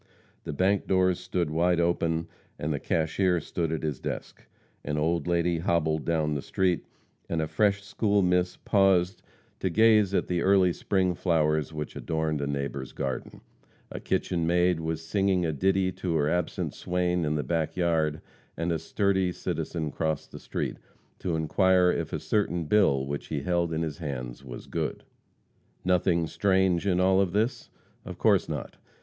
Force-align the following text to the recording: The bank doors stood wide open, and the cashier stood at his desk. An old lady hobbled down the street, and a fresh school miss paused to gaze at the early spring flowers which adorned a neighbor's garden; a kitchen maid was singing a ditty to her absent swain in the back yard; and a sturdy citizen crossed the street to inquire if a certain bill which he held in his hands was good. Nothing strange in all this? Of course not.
The 0.45 0.51
bank 0.51 0.87
doors 0.87 1.19
stood 1.19 1.51
wide 1.51 1.79
open, 1.79 2.27
and 2.57 2.73
the 2.73 2.79
cashier 2.79 3.39
stood 3.39 3.71
at 3.71 3.83
his 3.83 3.99
desk. 3.99 4.47
An 4.83 4.97
old 4.97 5.27
lady 5.27 5.59
hobbled 5.59 6.05
down 6.05 6.33
the 6.33 6.41
street, 6.41 6.87
and 7.29 7.39
a 7.39 7.45
fresh 7.47 7.83
school 7.83 8.23
miss 8.23 8.57
paused 8.57 9.21
to 9.59 9.69
gaze 9.69 10.11
at 10.15 10.25
the 10.25 10.41
early 10.41 10.73
spring 10.73 11.13
flowers 11.13 11.71
which 11.71 11.95
adorned 11.95 12.41
a 12.41 12.47
neighbor's 12.47 12.93
garden; 12.93 13.41
a 13.91 13.99
kitchen 13.99 14.47
maid 14.47 14.79
was 14.79 15.05
singing 15.05 15.45
a 15.45 15.53
ditty 15.53 15.91
to 15.91 16.15
her 16.15 16.27
absent 16.27 16.73
swain 16.73 17.23
in 17.23 17.35
the 17.35 17.43
back 17.43 17.77
yard; 17.77 18.21
and 18.57 18.71
a 18.71 18.79
sturdy 18.79 19.31
citizen 19.31 19.91
crossed 19.91 20.31
the 20.31 20.39
street 20.39 20.77
to 21.19 21.35
inquire 21.35 21.91
if 21.91 22.11
a 22.11 22.19
certain 22.19 22.63
bill 22.63 23.05
which 23.05 23.27
he 23.27 23.41
held 23.43 23.71
in 23.71 23.83
his 23.83 23.99
hands 23.99 24.43
was 24.43 24.65
good. 24.65 25.03
Nothing 25.85 26.25
strange 26.25 26.87
in 26.87 26.99
all 26.99 27.23
this? 27.27 27.69
Of 28.03 28.17
course 28.17 28.49
not. 28.49 28.77